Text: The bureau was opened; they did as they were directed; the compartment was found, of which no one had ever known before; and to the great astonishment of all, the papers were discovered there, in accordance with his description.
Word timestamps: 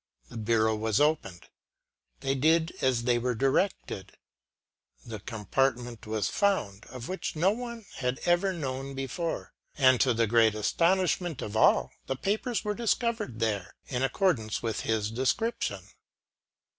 The 0.29 0.37
bureau 0.37 0.75
was 0.75 0.99
opened; 0.99 1.45
they 2.21 2.33
did 2.33 2.73
as 2.81 3.03
they 3.03 3.19
were 3.19 3.35
directed; 3.35 4.13
the 5.05 5.19
compartment 5.19 6.07
was 6.07 6.27
found, 6.27 6.85
of 6.87 7.07
which 7.07 7.35
no 7.35 7.51
one 7.51 7.85
had 7.97 8.19
ever 8.25 8.51
known 8.51 8.95
before; 8.95 9.53
and 9.77 10.01
to 10.01 10.15
the 10.15 10.25
great 10.25 10.55
astonishment 10.55 11.43
of 11.43 11.55
all, 11.55 11.91
the 12.07 12.15
papers 12.15 12.63
were 12.65 12.73
discovered 12.73 13.37
there, 13.39 13.75
in 13.89 14.01
accordance 14.01 14.63
with 14.63 14.79
his 14.79 15.11
description. 15.11 15.83